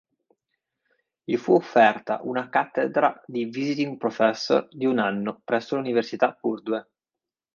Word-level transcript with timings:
Gli 1.23 1.37
fu 1.37 1.53
offerta 1.53 2.21
una 2.23 2.49
cattedra 2.49 3.21
di 3.27 3.45
"visiting 3.45 3.97
professor" 3.97 4.67
di 4.71 4.87
un 4.87 4.97
anno 4.97 5.39
presso 5.45 5.75
l'Università 5.75 6.33
Purdue. 6.33 6.89